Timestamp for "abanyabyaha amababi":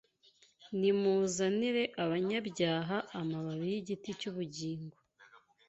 2.03-3.65